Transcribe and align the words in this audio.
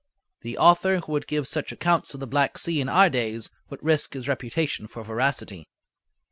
The 0.41 0.57
author 0.57 0.97
who 1.01 1.11
would 1.11 1.27
give 1.27 1.47
such 1.47 1.71
accounts 1.71 2.15
of 2.15 2.19
the 2.21 2.25
Black 2.25 2.57
Sea 2.57 2.81
in 2.81 2.89
our 2.89 3.07
days 3.07 3.51
would 3.69 3.83
risk 3.83 4.13
his 4.13 4.27
reputation 4.27 4.87
for 4.87 5.03
veracity. 5.03 5.67